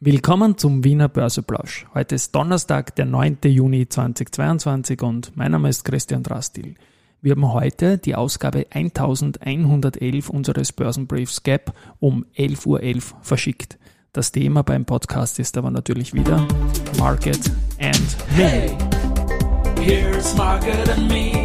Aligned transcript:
Willkommen 0.00 0.56
zum 0.56 0.84
Wiener 0.84 1.08
Börseplausch. 1.08 1.88
Heute 1.92 2.14
ist 2.14 2.32
Donnerstag, 2.32 2.94
der 2.94 3.04
9. 3.04 3.38
Juni 3.46 3.88
2022 3.88 5.02
und 5.02 5.36
mein 5.36 5.50
Name 5.50 5.68
ist 5.68 5.84
Christian 5.84 6.22
Drastil. 6.22 6.76
Wir 7.20 7.32
haben 7.32 7.52
heute 7.52 7.98
die 7.98 8.14
Ausgabe 8.14 8.68
1111 8.70 10.30
unseres 10.30 10.70
Börsenbriefs 10.70 11.42
Gap 11.42 11.72
um 11.98 12.24
11.11 12.36 12.66
Uhr 12.68 12.78
.11 12.78 13.14
verschickt. 13.22 13.76
Das 14.12 14.30
Thema 14.30 14.62
beim 14.62 14.84
Podcast 14.84 15.40
ist 15.40 15.58
aber 15.58 15.72
natürlich 15.72 16.14
wieder 16.14 16.46
Market 16.96 17.50
and 17.80 18.16
Me. 18.36 18.44
Hey, 18.44 18.78
here's 19.80 20.36
Market 20.36 20.88
and 20.90 21.08
Me, 21.08 21.37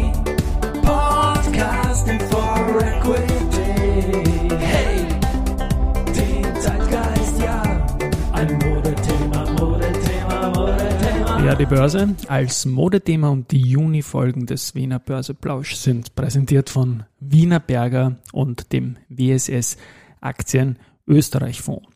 Die 11.58 11.66
Börse 11.66 12.14
als 12.26 12.66
Modethema 12.66 13.28
und 13.28 13.52
die 13.52 13.60
Juni-Folgen 13.60 14.46
des 14.46 14.74
Wiener 14.74 14.98
Börseplausch 14.98 15.76
sind 15.76 16.16
präsentiert 16.16 16.68
von 16.68 17.04
Wiener 17.20 17.60
Berger 17.60 18.16
und 18.32 18.72
dem 18.72 18.96
WSS 19.08 19.76
Aktien 20.20 20.80
Österreich 21.06 21.62
Fonds. 21.62 21.86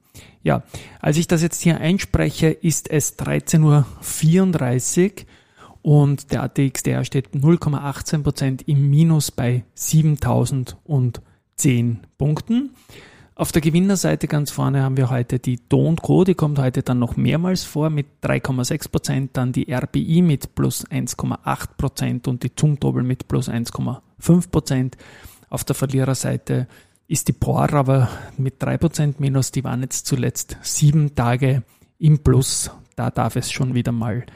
Ja, 0.43 0.63
als 1.01 1.17
ich 1.17 1.27
das 1.27 1.43
jetzt 1.43 1.61
hier 1.61 1.81
einspreche, 1.81 2.47
ist 2.49 2.89
es 2.89 3.19
13.34 3.19 5.13
Uhr 5.13 5.27
und 5.83 6.31
der 6.33 6.45
ATXDR 6.45 7.05
steht 7.05 7.35
0,18% 7.35 8.63
im 8.67 8.89
Minus 8.89 9.33
bei 9.33 9.65
7010 9.75 11.99
Punkten. 12.17 12.71
Auf 13.39 13.53
der 13.53 13.63
Gewinnerseite 13.63 14.27
ganz 14.27 14.51
vorne 14.51 14.83
haben 14.83 14.97
wir 14.97 15.11
heute 15.11 15.39
die 15.39 15.61
Do 15.69 15.95
Co., 16.03 16.25
die 16.25 16.35
kommt 16.35 16.59
heute 16.59 16.83
dann 16.83 16.99
noch 16.99 17.17
mehrmals 17.17 17.63
vor 17.63 17.89
mit 17.89 18.07
3,6 18.25 18.91
Prozent, 18.91 19.37
dann 19.37 19.53
die 19.53 19.73
RBI 19.73 20.23
mit 20.23 20.57
plus 20.57 20.85
1,8 20.85 21.69
Prozent 21.77 22.27
und 22.27 22.43
die 22.43 22.57
Zumtobel 22.57 23.05
mit 23.05 23.29
plus 23.29 23.49
1,5 23.49 24.51
Prozent. 24.51 24.97
Auf 25.51 25.63
der 25.63 25.77
Verliererseite 25.77 26.67
ist 27.07 27.29
die 27.29 27.33
POR 27.33 27.73
aber 27.75 28.09
mit 28.39 28.61
3 28.61 28.77
Prozent 28.77 29.21
minus, 29.21 29.53
die 29.53 29.63
waren 29.63 29.83
jetzt 29.83 30.07
zuletzt 30.07 30.57
sieben 30.63 31.15
Tage 31.15 31.63
im 32.01 32.19
Plus. 32.19 32.73
Da 32.97 33.13
darf 33.13 33.37
es 33.37 33.53
schon 33.53 33.73
wieder 33.73 33.93
mal 33.93 34.27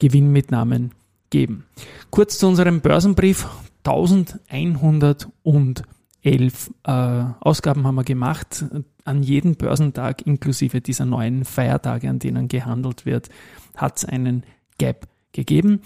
Gewinnmitnahmen 0.00 0.90
geben. 1.30 1.64
Kurz 2.10 2.36
zu 2.36 2.46
unserem 2.48 2.82
Börsenbrief. 2.82 3.48
1100 3.86 5.28
und 5.42 5.82
elf 6.24 6.70
äh, 6.84 7.24
Ausgaben 7.40 7.86
haben 7.86 7.96
wir 7.96 8.04
gemacht. 8.04 8.64
An 9.04 9.22
jedem 9.22 9.56
Börsentag, 9.56 10.26
inklusive 10.26 10.80
dieser 10.80 11.04
neuen 11.04 11.44
Feiertage, 11.44 12.08
an 12.08 12.18
denen 12.18 12.48
gehandelt 12.48 13.04
wird, 13.04 13.28
hat 13.76 13.98
es 13.98 14.06
einen 14.06 14.44
Gap 14.78 15.06
gegeben. 15.32 15.82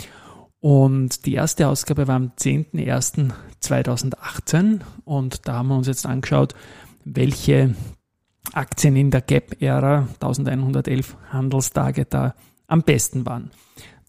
Und 0.60 1.26
die 1.26 1.34
erste 1.34 1.66
Ausgabe 1.68 2.08
war 2.08 2.16
am 2.16 2.32
10.01.2018 2.38 4.80
und 5.04 5.46
da 5.46 5.52
haben 5.54 5.68
wir 5.68 5.76
uns 5.76 5.86
jetzt 5.86 6.06
angeschaut, 6.06 6.54
welche 7.04 7.76
Aktien 8.52 8.96
in 8.96 9.10
der 9.10 9.20
Gap-Ära 9.20 10.08
1111 10.20 11.16
Handelstage 11.30 12.06
da 12.06 12.34
am 12.66 12.82
besten 12.82 13.26
waren. 13.26 13.50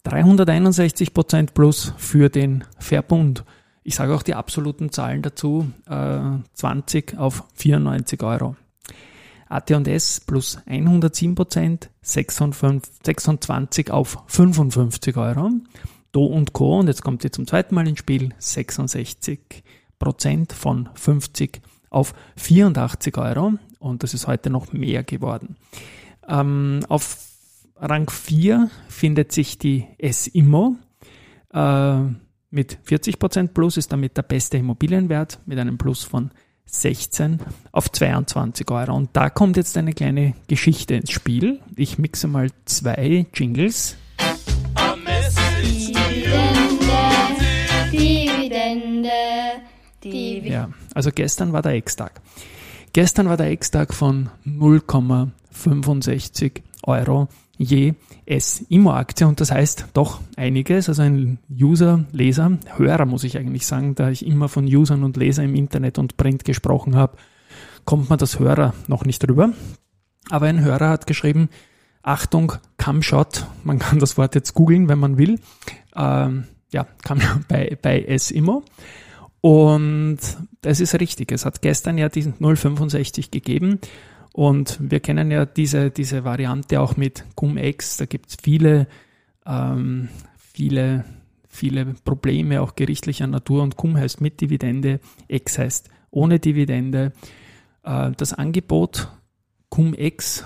361% 0.04 1.52
plus 1.52 1.92
für 1.98 2.30
den 2.30 2.64
Verbund 2.78 3.44
ich 3.82 3.94
sage 3.94 4.14
auch 4.14 4.22
die 4.22 4.34
absoluten 4.34 4.92
Zahlen 4.92 5.22
dazu, 5.22 5.70
äh, 5.86 6.20
20 6.54 7.16
auf 7.18 7.44
94 7.54 8.22
Euro. 8.22 8.56
AT&S 9.48 10.20
plus 10.20 10.58
107 10.66 11.34
Prozent, 11.34 11.90
26 12.02 13.90
auf 13.90 14.22
55 14.26 15.16
Euro. 15.16 15.50
Do 16.12 16.26
und 16.26 16.52
Co. 16.52 16.78
Und 16.78 16.86
jetzt 16.88 17.02
kommt 17.02 17.22
sie 17.22 17.30
zum 17.30 17.46
zweiten 17.46 17.74
Mal 17.74 17.88
ins 17.88 17.98
Spiel, 17.98 18.30
66 18.38 19.64
Prozent 19.98 20.52
von 20.52 20.88
50 20.94 21.60
auf 21.90 22.14
84 22.36 23.16
Euro. 23.18 23.54
Und 23.78 24.02
das 24.02 24.14
ist 24.14 24.26
heute 24.26 24.50
noch 24.50 24.72
mehr 24.72 25.02
geworden. 25.02 25.56
Ähm, 26.28 26.80
auf 26.88 27.18
Rang 27.76 28.08
4 28.10 28.70
findet 28.88 29.32
sich 29.32 29.58
die 29.58 29.86
S-Immo. 29.98 30.76
Äh, 31.52 32.02
mit 32.50 32.78
40% 32.86 33.48
Plus 33.48 33.76
ist 33.76 33.92
damit 33.92 34.16
der 34.16 34.22
beste 34.22 34.58
Immobilienwert 34.58 35.38
mit 35.46 35.58
einem 35.58 35.78
Plus 35.78 36.04
von 36.04 36.30
16 36.66 37.40
auf 37.72 37.90
22 37.90 38.70
Euro. 38.70 38.94
Und 38.94 39.10
da 39.12 39.28
kommt 39.30 39.56
jetzt 39.56 39.76
eine 39.76 39.92
kleine 39.92 40.34
Geschichte 40.46 40.94
ins 40.94 41.10
Spiel. 41.10 41.60
Ich 41.76 41.98
mixe 41.98 42.28
mal 42.28 42.50
zwei 42.64 43.26
Jingles. 43.34 43.96
Dividende, 47.92 49.10
Dividende, 50.04 50.48
Ja, 50.48 50.70
also 50.94 51.10
gestern 51.12 51.52
war 51.52 51.62
der 51.62 51.72
Ex-Tag. 51.72 52.20
Gestern 52.92 53.28
war 53.28 53.36
der 53.36 53.50
Ex-Tag 53.50 53.92
von 53.94 54.30
0,65 54.46 56.62
Euro 56.84 57.28
je 57.60 57.92
S-Immo-Aktie 58.24 59.26
und 59.26 59.40
das 59.40 59.50
heißt 59.50 59.88
doch 59.92 60.20
einiges. 60.36 60.88
Also 60.88 61.02
ein 61.02 61.38
User, 61.50 62.04
Leser, 62.10 62.58
Hörer 62.76 63.04
muss 63.04 63.22
ich 63.22 63.36
eigentlich 63.36 63.66
sagen, 63.66 63.94
da 63.94 64.08
ich 64.08 64.26
immer 64.26 64.48
von 64.48 64.64
Usern 64.64 65.04
und 65.04 65.18
Leser 65.18 65.44
im 65.44 65.54
Internet 65.54 65.98
und 65.98 66.16
Print 66.16 66.44
gesprochen 66.44 66.96
habe, 66.96 67.18
kommt 67.84 68.08
man 68.08 68.18
das 68.18 68.38
Hörer 68.38 68.72
noch 68.88 69.04
nicht 69.04 69.18
drüber. 69.18 69.50
Aber 70.30 70.46
ein 70.46 70.60
Hörer 70.60 70.88
hat 70.88 71.06
geschrieben, 71.06 71.50
Achtung, 72.02 72.54
Camshot, 72.78 73.46
man 73.62 73.78
kann 73.78 73.98
das 73.98 74.16
Wort 74.16 74.34
jetzt 74.34 74.54
googeln, 74.54 74.88
wenn 74.88 74.98
man 74.98 75.18
will. 75.18 75.38
Ähm, 75.94 76.44
ja, 76.72 76.86
kam 77.02 77.20
bei, 77.48 77.76
bei 77.80 78.00
S-Immo. 78.02 78.62
Und 79.42 80.18
das 80.62 80.80
ist 80.80 80.98
richtig. 80.98 81.30
Es 81.30 81.44
hat 81.44 81.60
gestern 81.60 81.98
ja 81.98 82.08
diesen 82.08 82.34
065 82.38 83.30
gegeben 83.30 83.80
und 84.32 84.78
wir 84.80 85.00
kennen 85.00 85.30
ja 85.30 85.44
diese, 85.44 85.90
diese 85.90 86.24
Variante 86.24 86.80
auch 86.80 86.96
mit 86.96 87.24
Cum-Ex. 87.34 87.96
Da 87.96 88.06
gibt 88.06 88.30
es 88.30 88.36
viele, 88.40 88.86
ähm, 89.44 90.08
viele, 90.38 91.04
viele 91.48 91.86
Probleme, 92.04 92.60
auch 92.60 92.76
gerichtlicher 92.76 93.26
Natur. 93.26 93.62
Und 93.62 93.76
Cum 93.76 93.96
heißt 93.96 94.20
mit 94.20 94.40
Dividende, 94.40 95.00
Ex 95.28 95.58
heißt 95.58 95.88
ohne 96.10 96.38
Dividende. 96.38 97.12
Äh, 97.82 98.12
das 98.16 98.32
Angebot 98.32 99.08
Cum-Ex 99.68 100.44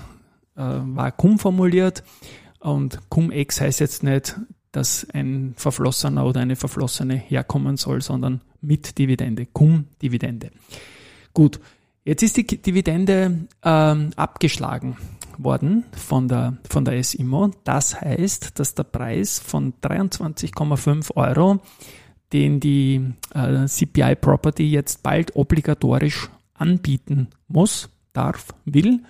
äh, 0.56 0.60
war 0.60 1.12
Cum 1.12 1.38
formuliert. 1.38 2.04
Und 2.60 2.98
Cum-Ex 3.10 3.60
heißt 3.60 3.80
jetzt 3.80 4.02
nicht, 4.02 4.40
dass 4.72 5.06
ein 5.12 5.52
Verflossener 5.56 6.24
oder 6.24 6.40
eine 6.40 6.56
Verflossene 6.56 7.14
herkommen 7.14 7.76
soll, 7.76 8.00
sondern 8.00 8.40
mit 8.62 8.98
Dividende, 8.98 9.46
Cum-Dividende. 9.46 10.50
Gut, 11.34 11.60
Jetzt 12.04 12.22
ist 12.22 12.36
die 12.36 12.44
Dividende 12.44 13.46
ähm, 13.62 14.10
abgeschlagen 14.16 14.98
worden 15.38 15.84
von 15.96 16.28
der, 16.28 16.58
von 16.68 16.84
der 16.84 17.02
SIMO. 17.02 17.50
Das 17.64 17.98
heißt, 17.98 18.58
dass 18.58 18.74
der 18.74 18.84
Preis 18.84 19.38
von 19.38 19.72
23,5 19.80 21.16
Euro, 21.16 21.60
den 22.34 22.60
die 22.60 23.00
äh, 23.34 23.64
CPI 23.64 24.16
Property 24.16 24.70
jetzt 24.70 25.02
bald 25.02 25.34
obligatorisch 25.34 26.28
anbieten 26.52 27.28
muss, 27.48 27.88
darf, 28.12 28.48
will, 28.66 29.02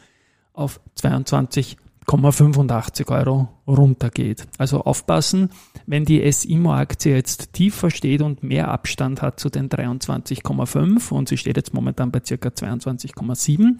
auf 0.53 0.81
22 0.95 1.77
0,85 2.07 3.11
Euro 3.11 3.49
runtergeht. 3.67 4.47
Also 4.59 4.83
aufpassen, 4.83 5.51
wenn 5.87 6.05
die 6.05 6.23
S-Immo-Aktie 6.23 7.15
jetzt 7.15 7.53
tiefer 7.53 7.91
steht 7.91 8.23
und 8.23 8.43
mehr 8.43 8.69
Abstand 8.69 9.23
hat 9.23 9.41
zu 9.41 9.51
den 9.51 9.69
23,5 9.69 11.13
und 11.13 11.29
sie 11.29 11.37
steht 11.37 11.57
jetzt 11.57 11.75
momentan 11.75 12.11
bei 12.11 12.21
circa 12.25 12.51
22,7, 12.51 13.77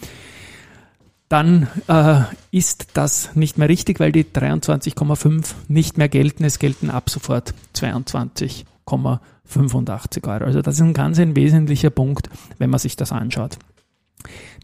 dann 1.29 1.69
äh, 1.89 2.21
ist 2.51 2.89
das 2.95 3.35
nicht 3.35 3.59
mehr 3.59 3.69
richtig, 3.69 4.01
weil 4.01 4.13
die 4.13 4.25
23,5 4.25 5.55
nicht 5.69 5.99
mehr 5.99 6.09
gelten. 6.09 6.45
Es 6.45 6.59
gelten 6.59 6.91
ab 6.91 7.11
sofort 7.11 7.55
22,85 7.75 10.29
Euro. 10.29 10.45
Also 10.45 10.63
das 10.63 10.77
ist 10.77 10.83
ein 10.83 10.95
ganz 10.95 11.19
ein 11.19 11.35
wesentlicher 11.35 11.91
Punkt, 11.91 12.31
wenn 12.59 12.71
man 12.71 12.79
sich 12.79 12.95
das 12.97 13.13
anschaut. 13.13 13.59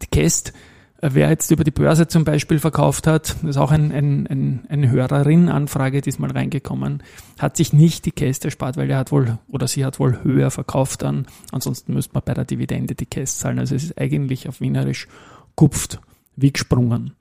Die 0.01 0.07
Käst 0.07 0.53
Wer 1.03 1.29
jetzt 1.29 1.49
über 1.49 1.63
die 1.63 1.71
Börse 1.71 2.07
zum 2.07 2.23
Beispiel 2.25 2.59
verkauft 2.59 3.07
hat, 3.07 3.35
das 3.41 3.49
ist 3.49 3.57
auch 3.57 3.71
ein, 3.71 3.91
ein, 3.91 4.27
ein, 4.27 4.65
eine 4.69 4.91
Hörerin-Anfrage 4.91 6.01
diesmal 6.01 6.29
reingekommen, 6.29 7.01
hat 7.39 7.57
sich 7.57 7.73
nicht 7.73 8.05
die 8.05 8.11
Käste 8.11 8.49
erspart, 8.49 8.77
weil 8.77 8.89
er 8.89 8.99
hat 8.99 9.11
wohl 9.11 9.39
oder 9.47 9.67
sie 9.67 9.83
hat 9.83 9.99
wohl 9.99 10.23
höher 10.23 10.51
verkauft 10.51 11.01
dann. 11.01 11.25
Ansonsten 11.51 11.95
müsste 11.95 12.13
man 12.13 12.21
bei 12.23 12.35
der 12.35 12.45
Dividende 12.45 12.93
die 12.93 13.07
Käste 13.07 13.39
zahlen. 13.39 13.57
Also 13.57 13.73
es 13.73 13.85
ist 13.85 13.99
eigentlich 13.99 14.47
auf 14.47 14.61
Wienerisch 14.61 15.07
kupft 15.55 15.99
wie 16.35 16.53
gesprungen. 16.53 17.13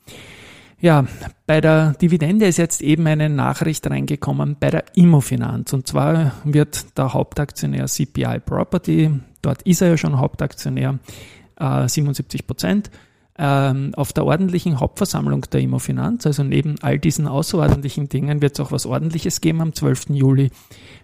Ja, 0.79 1.07
bei 1.47 1.63
der 1.63 1.93
Dividende 1.95 2.47
ist 2.47 2.59
jetzt 2.59 2.83
eben 2.83 3.07
eine 3.07 3.31
Nachricht 3.31 3.89
reingekommen 3.89 4.57
bei 4.61 4.71
der 4.71 4.85
Immofinanz. 4.95 5.73
Und 5.73 5.87
zwar 5.87 6.33
wird 6.45 6.99
der 6.99 7.15
Hauptaktionär 7.15 7.87
CPI 7.87 8.41
Property, 8.45 9.11
dort 9.41 9.63
ist 9.63 9.81
er 9.81 9.89
ja 9.89 9.97
schon 9.97 10.19
Hauptaktionär, 10.19 10.99
äh, 11.57 11.89
77 11.89 12.47
Prozent, 12.47 12.91
ähm, 13.43 13.95
auf 13.97 14.13
der 14.13 14.27
ordentlichen 14.27 14.81
Hauptversammlung 14.81 15.47
der 15.51 15.63
Immofinanz, 15.63 16.27
also 16.27 16.45
neben 16.45 16.77
all 16.83 16.99
diesen 16.99 17.27
außerordentlichen 17.27 18.11
Dingen, 18.11 18.43
wird 18.43 18.53
es 18.53 18.61
auch 18.61 18.71
was 18.71 18.85
Ordentliches 18.85 19.41
geben 19.41 19.63
am 19.63 19.73
12. 19.73 20.11
Juli, 20.11 20.51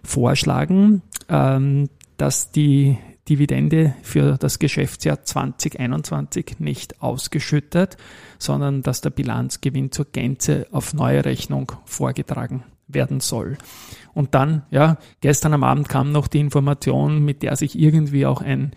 vorschlagen, 0.03 1.01
ähm, 1.29 1.89
dass 2.17 2.51
die 2.51 2.97
Dividende 3.27 3.95
für 4.03 4.37
das 4.37 4.59
Geschäftsjahr 4.59 5.23
2021 5.23 6.59
nicht 6.59 7.01
ausgeschüttet, 7.01 7.97
sondern 8.37 8.83
dass 8.83 9.01
der 9.01 9.09
Bilanzgewinn 9.09 9.91
zur 9.91 10.05
Gänze 10.05 10.67
auf 10.71 10.93
neue 10.93 11.25
Rechnung 11.25 11.71
vorgetragen 11.85 12.63
werden 12.87 13.19
soll. 13.19 13.57
Und 14.13 14.35
dann, 14.35 14.61
ja, 14.69 14.97
gestern 15.21 15.55
am 15.55 15.63
Abend 15.63 15.89
kam 15.89 16.11
noch 16.11 16.27
die 16.27 16.39
Information, 16.39 17.25
mit 17.25 17.41
der 17.41 17.55
sich 17.55 17.77
irgendwie 17.77 18.27
auch 18.27 18.41
ein 18.41 18.73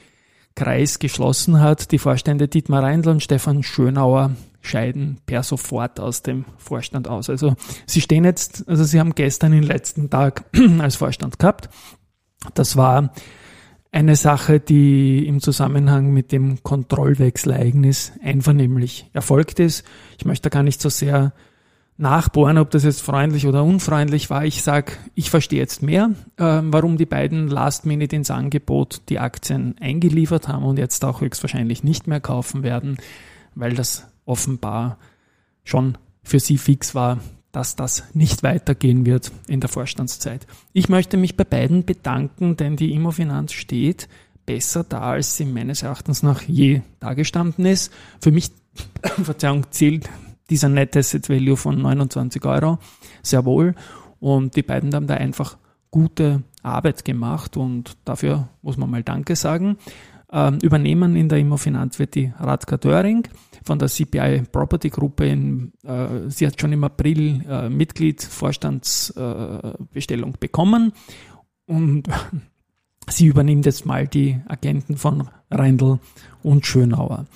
Kreis 0.55 0.99
geschlossen 0.99 1.61
hat. 1.61 1.93
Die 1.93 1.99
Vorstände 1.99 2.49
Dietmar 2.49 2.82
Reindl 2.82 3.11
und 3.11 3.23
Stefan 3.23 3.62
Schönauer 3.62 4.32
scheiden 4.61 5.19
per 5.26 5.43
sofort 5.43 6.00
aus 6.00 6.23
dem 6.23 6.44
Vorstand 6.58 7.08
aus. 7.08 7.31
Also 7.31 7.55
sie 7.87 8.00
stehen 8.00 8.25
jetzt, 8.25 8.69
also 8.69 8.85
sie 8.85 9.00
haben 9.00 9.14
gestern 9.14 9.52
den 9.52 9.62
letzten 9.62 10.11
Tag 10.11 10.44
als 10.79 10.97
Vorstand 10.97 11.38
gehabt. 11.38 11.70
Das 12.55 12.76
war 12.76 13.12
eine 13.93 14.17
Sache, 14.17 14.61
die 14.61 15.26
im 15.26 15.41
Zusammenhang 15.41 16.12
mit 16.12 16.32
dem 16.32 16.62
Kontrollwechselereignis 16.62 18.12
einvernehmlich 18.23 19.11
erfolgt 19.12 19.58
ist. 19.58 19.85
Ich 20.19 20.25
möchte 20.25 20.50
gar 20.50 20.62
nicht 20.62 20.81
so 20.81 20.88
sehr 20.88 21.32
nachbohren, 22.00 22.58
ob 22.58 22.70
das 22.70 22.85
jetzt 22.85 23.02
freundlich 23.02 23.47
oder 23.47 23.62
unfreundlich 23.62 24.31
war. 24.31 24.44
Ich 24.44 24.62
sage, 24.62 24.93
ich 25.14 25.31
verstehe 25.31 25.58
jetzt 25.58 25.82
mehr, 25.82 26.11
äh, 26.38 26.61
warum 26.62 26.97
die 26.97 27.06
beiden 27.06 27.49
Last 27.49 27.85
Minute 27.85 28.17
ins 28.17 28.31
Angebot 28.31 29.02
die 29.08 29.19
Aktien 29.19 29.76
eingeliefert 29.81 30.49
haben 30.49 30.64
und 30.64 30.79
jetzt 30.79 31.05
auch 31.05 31.20
höchstwahrscheinlich 31.20 31.85
nicht 31.85 32.06
mehr 32.06 32.20
kaufen 32.20 32.62
werden, 32.62 32.97
weil 33.55 33.75
das 33.75 34.06
offenbar 34.25 34.97
schon 35.62 35.99
für 36.23 36.41
sie 36.41 36.56
fix 36.56 36.94
war, 36.94 37.19
dass 37.52 37.76
das 37.76 38.05
nicht 38.14 38.43
weitergehen 38.43 39.05
wird 39.05 39.31
in 39.47 39.61
der 39.61 39.69
Vorstandszeit. 39.69 40.47
Ich 40.73 40.88
möchte 40.88 41.17
mich 41.17 41.37
bei 41.37 41.44
beiden 41.44 41.85
bedanken, 41.85 42.56
denn 42.56 42.76
die 42.76 42.93
Immofinanz 42.93 43.52
steht 43.52 44.08
besser 44.47 44.85
da, 44.85 45.02
als 45.02 45.37
sie 45.37 45.44
meines 45.44 45.82
Erachtens 45.82 46.23
nach 46.23 46.43
je 46.43 46.81
dagestanden 46.99 47.67
ist. 47.67 47.93
Für 48.20 48.31
mich, 48.31 48.50
Verzeihung, 49.23 49.67
zählt 49.70 50.08
dieser 50.50 50.69
Net 50.69 50.97
Asset 50.97 51.29
Value 51.29 51.56
von 51.56 51.81
29 51.81 52.44
Euro 52.44 52.79
sehr 53.23 53.44
wohl. 53.44 53.75
Und 54.19 54.56
die 54.56 54.62
beiden 54.62 54.94
haben 54.94 55.06
da 55.06 55.14
einfach 55.14 55.56
gute 55.91 56.43
Arbeit 56.62 57.05
gemacht 57.05 57.56
und 57.56 57.97
dafür 58.05 58.49
muss 58.62 58.76
man 58.76 58.91
mal 58.91 59.02
Danke 59.02 59.37
sagen. 59.37 59.79
Ähm, 60.32 60.58
übernehmen 60.62 61.17
in 61.17 61.29
der 61.29 61.38
Immofinanz 61.38 61.99
wird 61.99 62.14
die 62.14 62.32
Radka 62.38 62.76
Döring 62.76 63.26
von 63.64 63.81
der 63.81 63.88
CPI 63.88 64.44
Property 64.52 64.88
Gruppe. 64.88 65.26
In, 65.26 65.73
äh, 65.82 66.29
sie 66.29 66.47
hat 66.47 66.61
schon 66.61 66.73
im 66.73 66.85
April 66.85 67.44
äh, 67.49 67.69
Mitglied 67.69 68.23
Vorstandsbestellung 68.23 70.35
äh, 70.35 70.38
bekommen 70.38 70.93
und 71.67 72.08
sie 73.08 73.26
übernimmt 73.26 73.67
jetzt 73.67 73.87
mal 73.87 74.06
die 74.06 74.38
Agenten 74.47 74.97
von 74.97 75.26
Reindl 75.50 75.99
und 76.44 76.64
Schönauer. 76.64 77.26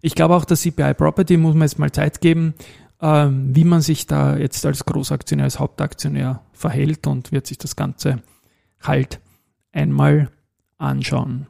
Ich 0.00 0.14
glaube 0.14 0.34
auch, 0.34 0.44
der 0.44 0.56
CPI 0.56 0.94
Property 0.94 1.36
muss 1.36 1.54
man 1.54 1.62
jetzt 1.62 1.78
mal 1.78 1.90
Zeit 1.92 2.20
geben, 2.20 2.54
ähm, 3.00 3.54
wie 3.54 3.64
man 3.64 3.80
sich 3.80 4.06
da 4.06 4.36
jetzt 4.36 4.64
als 4.66 4.84
Großaktionär, 4.84 5.44
als 5.44 5.58
Hauptaktionär 5.58 6.42
verhält 6.52 7.06
und 7.06 7.32
wird 7.32 7.46
sich 7.46 7.58
das 7.58 7.76
Ganze 7.76 8.22
halt 8.80 9.20
einmal 9.72 10.30
anschauen. 10.78 11.46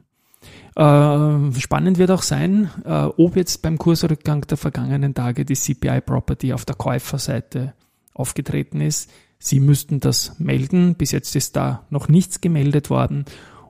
Äh, 0.75 1.59
spannend 1.59 1.97
wird 1.97 2.11
auch 2.11 2.21
sein, 2.21 2.69
äh, 2.85 3.05
ob 3.17 3.35
jetzt 3.35 3.61
beim 3.61 3.77
Kursrückgang 3.77 4.41
der 4.47 4.57
vergangenen 4.57 5.13
Tage 5.13 5.45
die 5.45 5.55
CPI 5.55 6.01
Property 6.01 6.53
auf 6.53 6.65
der 6.65 6.75
Käuferseite 6.75 7.73
aufgetreten 8.13 8.81
ist. 8.81 9.11
Sie 9.39 9.59
müssten 9.59 9.99
das 9.99 10.37
melden. 10.39 10.95
Bis 10.95 11.11
jetzt 11.11 11.35
ist 11.35 11.55
da 11.55 11.85
noch 11.89 12.07
nichts 12.07 12.41
gemeldet 12.41 12.89
worden. 12.89 13.25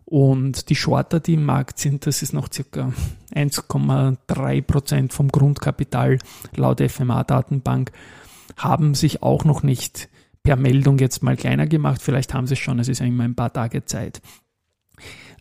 Und 0.10 0.70
die 0.72 0.76
Shorter, 0.76 1.20
die 1.20 1.36
im 1.36 1.46
Markt 1.46 1.78
sind, 1.78 2.08
das 2.08 2.24
ist 2.24 2.34
noch 2.34 2.52
circa 2.52 2.92
1,3 3.36 4.62
Prozent 4.64 5.14
vom 5.14 5.28
Grundkapital 5.28 6.18
laut 6.56 6.82
FMA-Datenbank, 6.82 7.92
haben 8.58 8.96
sich 8.96 9.22
auch 9.22 9.46
noch 9.46 9.62
nicht 9.62 10.10
per 10.42 10.56
Meldung 10.56 10.98
jetzt 10.98 11.22
mal 11.22 11.38
kleiner 11.38 11.68
gemacht. 11.68 12.02
Vielleicht 12.02 12.34
haben 12.34 12.48
sie 12.48 12.54
es 12.54 12.60
schon, 12.60 12.80
es 12.80 12.88
ist 12.88 13.02
ja 13.02 13.06
immer 13.06 13.24
ein 13.24 13.36
paar 13.36 13.54
Tage 13.54 13.86
Zeit. 13.86 14.20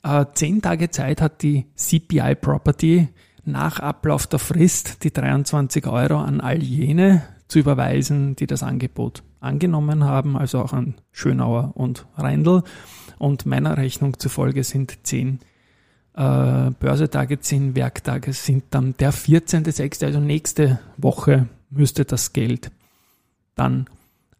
Äh, 0.03 0.26
zehn 0.35 0.61
Tage 0.61 0.91
Zeit 0.91 1.23
hat 1.23 1.41
die 1.43 1.64
CPI 1.75 2.35
Property 2.35 3.09
nach 3.47 3.81
Ablauf 3.81 4.26
der 4.26 4.38
Frist 4.38 5.03
die 5.03 5.14
23 5.14 5.87
Euro 5.87 6.19
an 6.19 6.43
all 6.43 6.62
jene 6.62 7.23
zu 7.49 7.59
überweisen, 7.59 8.37
die 8.37 8.47
das 8.47 8.62
Angebot 8.62 9.23
angenommen 9.41 10.05
haben, 10.05 10.37
also 10.37 10.61
auch 10.61 10.75
an 10.75 10.97
Schönauer 11.11 11.73
und 11.75 12.06
Reindl. 12.19 12.64
Und 13.19 13.47
meiner 13.47 13.76
Rechnung 13.76 14.19
zufolge 14.19 14.65
sind 14.65 15.06
zehn 15.06 15.41
äh, 16.15 16.70
Börsetage, 16.70 17.41
zehn 17.41 17.76
Werktage 17.76 18.32
sind 18.32 18.65
dann 18.70 18.97
der 18.99 19.12
14.06., 19.12 20.05
also 20.05 20.20
nächste 20.20 20.81
Woche 20.97 21.49
müsste 21.70 22.05
das 22.05 22.32
Geld 22.32 22.70
dann 23.55 23.87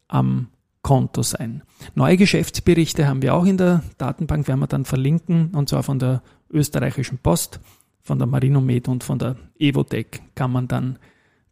am 0.09 0.49
Konto 0.83 1.23
sein. 1.23 1.63
Neue 1.95 2.17
Geschäftsberichte 2.17 3.07
haben 3.07 3.23
wir 3.23 3.35
auch 3.35 3.45
in 3.45 3.59
der 3.59 3.83
Datenbank, 3.99 4.49
werden 4.49 4.61
wir 4.61 4.67
dann 4.67 4.85
verlinken, 4.85 5.55
und 5.55 5.69
zwar 5.69 5.83
von 5.83 5.99
der 5.99 6.23
österreichischen 6.51 7.19
Post, 7.19 7.61
von 8.03 8.19
der 8.19 8.27
Marinomed 8.27 8.89
und 8.89 9.05
von 9.05 9.19
der 9.19 9.37
Evotec 9.59 10.23
kann 10.35 10.51
man 10.51 10.67
dann 10.67 10.99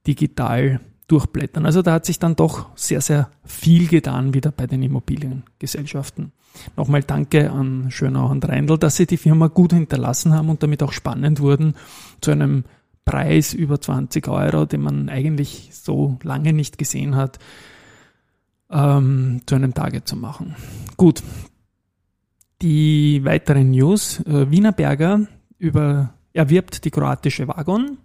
digital 0.06 0.80
durchblättern. 1.08 1.66
Also 1.66 1.82
da 1.82 1.92
hat 1.92 2.04
sich 2.04 2.18
dann 2.18 2.36
doch 2.36 2.66
sehr, 2.74 3.00
sehr 3.00 3.30
viel 3.44 3.86
getan 3.86 4.34
wieder 4.34 4.50
bei 4.50 4.66
den 4.66 4.82
Immobiliengesellschaften. 4.82 6.32
Nochmal 6.76 7.02
danke 7.02 7.50
an 7.50 7.90
Schönau 7.90 8.30
und 8.30 8.48
Reindl, 8.48 8.78
dass 8.78 8.96
sie 8.96 9.06
die 9.06 9.16
Firma 9.16 9.48
gut 9.48 9.72
hinterlassen 9.72 10.32
haben 10.32 10.48
und 10.48 10.62
damit 10.62 10.82
auch 10.82 10.92
spannend 10.92 11.40
wurden 11.40 11.74
zu 12.20 12.30
einem 12.30 12.64
Preis 13.04 13.54
über 13.54 13.80
20 13.80 14.26
Euro, 14.28 14.64
den 14.64 14.80
man 14.80 15.08
eigentlich 15.08 15.70
so 15.72 16.18
lange 16.22 16.52
nicht 16.52 16.78
gesehen 16.78 17.14
hat 17.14 17.38
ähm, 18.70 19.42
zu 19.46 19.54
einem 19.54 19.74
Target 19.74 20.08
zu 20.08 20.16
machen. 20.16 20.56
Gut. 20.96 21.22
Die 22.62 23.24
weiteren 23.24 23.70
News. 23.70 24.20
Äh, 24.20 24.50
Wienerberger 24.50 25.20
über, 25.58 26.14
erwirbt 26.32 26.84
die 26.84 26.90
kroatische 26.90 27.46
Wagon 27.46 27.98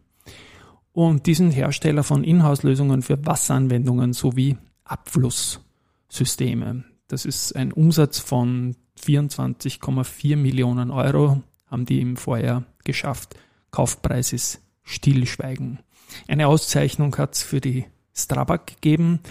und 0.93 1.25
diesen 1.25 1.51
Hersteller 1.51 2.03
von 2.03 2.23
Inhouse-Lösungen 2.23 3.01
für 3.01 3.25
Wasseranwendungen 3.25 4.13
sowie 4.13 4.57
Abflusssysteme. 4.83 6.83
Das 7.07 7.25
ist 7.25 7.55
ein 7.55 7.71
Umsatz 7.71 8.19
von 8.19 8.75
24,4 9.01 10.35
Millionen 10.35 10.91
Euro, 10.91 11.43
haben 11.67 11.85
die 11.85 12.01
im 12.01 12.17
Vorjahr 12.17 12.65
geschafft. 12.83 13.35
Kaufpreis 13.71 14.33
ist 14.33 14.61
Stillschweigen. 14.83 15.79
Eine 16.27 16.47
Auszeichnung 16.47 17.15
hat 17.17 17.35
es 17.35 17.43
für 17.43 17.61
die 17.61 17.85
Strabag 18.13 18.67
gegeben. 18.67 19.21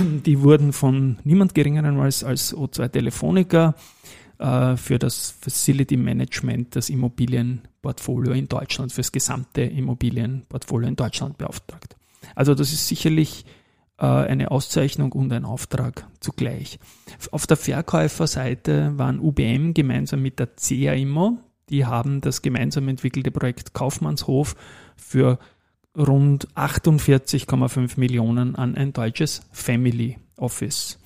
Die 0.00 0.40
wurden 0.40 0.72
von 0.72 1.18
niemand 1.24 1.54
geringeren 1.54 2.00
als, 2.00 2.24
als 2.24 2.54
O2 2.54 2.88
Telefonica 2.88 3.74
äh, 4.44 4.76
für 4.76 4.98
das 4.98 5.30
Facility 5.40 5.96
Management, 5.96 6.76
das 6.76 6.90
Immobilienportfolio 6.90 8.32
in 8.32 8.46
Deutschland, 8.46 8.92
für 8.92 9.00
das 9.00 9.10
gesamte 9.10 9.62
Immobilienportfolio 9.62 10.86
in 10.86 10.96
Deutschland 10.96 11.38
beauftragt. 11.38 11.96
Also 12.34 12.54
das 12.54 12.72
ist 12.72 12.86
sicherlich 12.86 13.46
äh, 13.98 14.04
eine 14.04 14.50
Auszeichnung 14.50 15.12
und 15.12 15.32
ein 15.32 15.46
Auftrag 15.46 16.06
zugleich. 16.20 16.78
Auf 17.30 17.46
der 17.46 17.56
Verkäuferseite 17.56 18.98
waren 18.98 19.18
UBM 19.18 19.72
gemeinsam 19.72 20.20
mit 20.20 20.38
der 20.38 20.48
CA 20.48 20.92
Immo, 20.92 21.38
die 21.70 21.86
haben 21.86 22.20
das 22.20 22.42
gemeinsam 22.42 22.88
entwickelte 22.88 23.30
Projekt 23.30 23.72
Kaufmannshof 23.72 24.56
für 24.96 25.38
rund 25.96 26.48
48,5 26.54 27.98
Millionen 27.98 28.56
an 28.56 28.74
ein 28.74 28.92
deutsches 28.92 29.40
Family 29.52 30.18
Office 30.36 30.98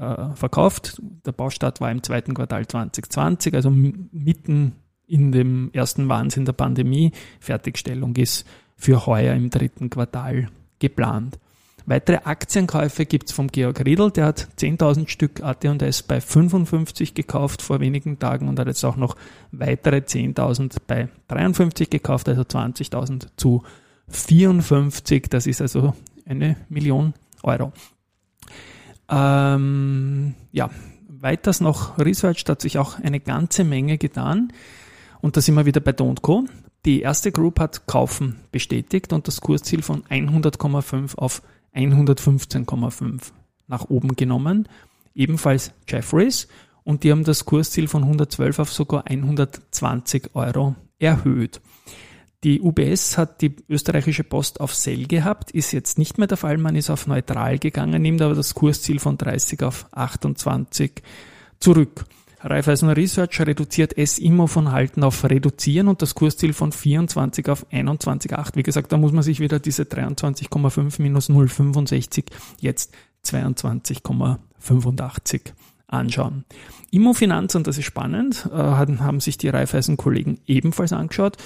äh, 0.00 0.34
verkauft. 0.34 1.00
Der 1.26 1.32
Baustart 1.32 1.80
war 1.80 1.90
im 1.90 2.02
zweiten 2.02 2.34
Quartal 2.34 2.66
2020, 2.66 3.54
also 3.54 3.70
mitten 3.70 4.72
in 5.06 5.32
dem 5.32 5.70
ersten 5.72 6.08
Wahnsinn 6.08 6.44
der 6.44 6.52
Pandemie. 6.52 7.12
Fertigstellung 7.38 8.16
ist 8.16 8.46
für 8.76 9.06
heuer 9.06 9.34
im 9.34 9.50
dritten 9.50 9.90
Quartal 9.90 10.48
geplant. 10.78 11.38
Weitere 11.86 12.18
Aktienkäufe 12.24 13.04
gibt's 13.04 13.32
vom 13.32 13.48
Georg 13.48 13.84
Riedl, 13.84 14.10
der 14.10 14.26
hat 14.26 14.48
10.000 14.58 15.08
Stück 15.08 15.42
AT&S 15.42 16.02
bei 16.02 16.20
55 16.20 17.14
gekauft 17.14 17.62
vor 17.62 17.80
wenigen 17.80 18.18
Tagen 18.18 18.48
und 18.48 18.58
hat 18.58 18.68
jetzt 18.68 18.84
auch 18.84 18.96
noch 18.96 19.16
weitere 19.50 19.96
10.000 19.96 20.76
bei 20.86 21.08
53 21.28 21.90
gekauft, 21.90 22.28
also 22.28 22.42
20.000 22.42 23.28
zu 23.36 23.64
54, 24.08 25.28
das 25.28 25.46
ist 25.46 25.60
also 25.60 25.94
eine 26.26 26.56
Million 26.68 27.14
Euro. 27.42 27.72
Ähm, 29.10 30.34
ja, 30.52 30.70
weiters 31.08 31.60
noch 31.60 31.98
Research, 31.98 32.44
da 32.44 32.52
hat 32.52 32.62
sich 32.62 32.78
auch 32.78 32.98
eine 32.98 33.20
ganze 33.20 33.64
Menge 33.64 33.98
getan. 33.98 34.52
Und 35.20 35.36
da 35.36 35.40
sind 35.40 35.56
wir 35.56 35.66
wieder 35.66 35.80
bei 35.80 35.90
Don't 35.90 36.22
Co. 36.22 36.46
Die 36.86 37.02
erste 37.02 37.30
Group 37.30 37.60
hat 37.60 37.86
Kaufen 37.86 38.36
bestätigt 38.52 39.12
und 39.12 39.28
das 39.28 39.40
Kursziel 39.42 39.82
von 39.82 40.02
100,5 40.04 41.16
auf 41.16 41.42
115,5 41.74 43.32
nach 43.66 43.90
oben 43.90 44.16
genommen. 44.16 44.68
Ebenfalls 45.14 45.72
Jeffries 45.86 46.48
und 46.84 47.04
die 47.04 47.10
haben 47.10 47.24
das 47.24 47.44
Kursziel 47.44 47.86
von 47.86 48.02
112 48.02 48.58
auf 48.60 48.72
sogar 48.72 49.06
120 49.06 50.34
Euro 50.34 50.74
erhöht. 50.98 51.60
Die 52.42 52.62
UBS 52.62 53.18
hat 53.18 53.42
die 53.42 53.54
österreichische 53.68 54.24
Post 54.24 54.60
auf 54.60 54.74
Sell 54.74 55.06
gehabt, 55.06 55.50
ist 55.50 55.72
jetzt 55.72 55.98
nicht 55.98 56.16
mehr 56.16 56.26
der 56.26 56.38
Fall, 56.38 56.56
man 56.56 56.74
ist 56.74 56.88
auf 56.88 57.06
neutral 57.06 57.58
gegangen, 57.58 58.00
nimmt 58.00 58.22
aber 58.22 58.34
das 58.34 58.54
Kursziel 58.54 58.98
von 58.98 59.18
30 59.18 59.62
auf 59.62 59.86
28 59.92 61.02
zurück. 61.58 62.06
Raiffeisen 62.42 62.88
Research 62.88 63.38
reduziert 63.42 63.98
S-Immo 63.98 64.46
von 64.46 64.72
Halten 64.72 65.04
auf 65.04 65.22
Reduzieren 65.24 65.88
und 65.88 66.00
das 66.00 66.14
Kursziel 66.14 66.54
von 66.54 66.72
24 66.72 67.50
auf 67.50 67.66
21,8. 67.70 68.56
Wie 68.56 68.62
gesagt, 68.62 68.90
da 68.92 68.96
muss 68.96 69.12
man 69.12 69.22
sich 69.22 69.40
wieder 69.40 69.58
diese 69.58 69.82
23,5 69.82 71.02
minus 71.02 71.28
0,65 71.28 72.24
jetzt 72.58 72.94
22,85 73.26 75.52
anschauen. 75.90 76.44
Immofinanz, 76.90 77.54
und 77.54 77.66
das 77.66 77.78
ist 77.78 77.84
spannend, 77.84 78.48
äh, 78.52 78.56
haben 78.56 79.20
sich 79.20 79.38
die 79.38 79.48
Raiffeisen-Kollegen 79.48 80.40
ebenfalls 80.46 80.92
angeschaut. 80.92 81.36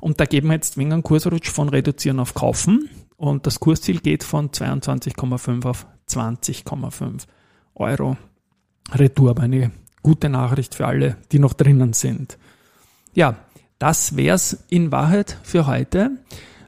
Und 0.00 0.20
da 0.20 0.24
geben 0.24 0.48
wir 0.48 0.54
jetzt 0.54 0.76
wegen 0.76 0.92
einen 0.92 1.02
Kursrutsch 1.02 1.50
von 1.50 1.68
Reduzieren 1.68 2.20
auf 2.20 2.34
Kaufen. 2.34 2.88
Und 3.16 3.46
das 3.46 3.60
Kursziel 3.60 4.00
geht 4.00 4.24
von 4.24 4.50
22,5 4.50 5.66
auf 5.66 5.86
20,5 6.08 7.26
Euro. 7.74 8.16
Retour, 8.92 9.30
aber 9.30 9.42
eine 9.42 9.70
gute 10.02 10.28
Nachricht 10.28 10.74
für 10.74 10.86
alle, 10.86 11.16
die 11.32 11.38
noch 11.38 11.54
drinnen 11.54 11.94
sind. 11.94 12.38
Ja, 13.14 13.36
das 13.78 14.16
wär's 14.16 14.64
in 14.68 14.92
Wahrheit 14.92 15.38
für 15.42 15.66
heute. 15.66 16.10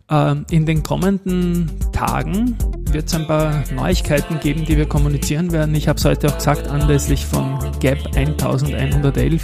Ähm, 0.08 0.46
in 0.50 0.66
den 0.66 0.82
kommenden 0.82 1.70
Tagen 1.92 2.56
wird 2.96 3.08
es 3.08 3.14
ein 3.14 3.26
paar 3.26 3.62
Neuigkeiten 3.74 4.40
geben, 4.40 4.64
die 4.64 4.78
wir 4.78 4.86
kommunizieren 4.86 5.52
werden. 5.52 5.74
Ich 5.74 5.86
habe 5.86 5.98
es 5.98 6.04
heute 6.06 6.28
auch 6.28 6.36
gesagt, 6.38 6.66
anlässlich 6.66 7.26
von 7.26 7.58
Gap 7.78 7.98
1111. 8.16 9.42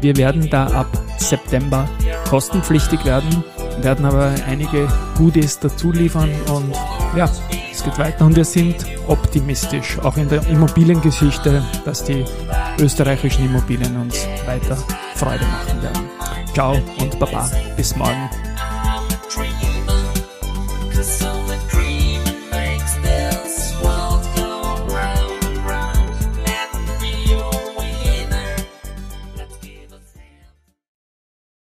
Wir 0.00 0.16
werden 0.16 0.48
da 0.48 0.68
ab 0.68 0.86
September 1.18 1.88
kostenpflichtig 2.30 3.04
werden, 3.04 3.42
werden 3.80 4.04
aber 4.04 4.32
einige 4.46 4.86
Goodies 5.18 5.58
dazu 5.58 5.90
liefern 5.90 6.30
und 6.54 6.72
ja, 7.16 7.28
es 7.72 7.82
geht 7.82 7.98
weiter 7.98 8.26
und 8.26 8.36
wir 8.36 8.44
sind 8.44 8.76
optimistisch, 9.08 9.98
auch 9.98 10.16
in 10.16 10.28
der 10.28 10.46
Immobiliengeschichte, 10.46 11.64
dass 11.84 12.04
die 12.04 12.24
österreichischen 12.78 13.46
Immobilien 13.46 13.96
uns 13.96 14.28
weiter 14.46 14.76
Freude 15.16 15.44
machen 15.46 15.82
werden. 15.82 16.02
Ciao 16.54 16.78
und 17.00 17.18
Baba, 17.18 17.50
bis 17.76 17.96
morgen. 17.96 18.30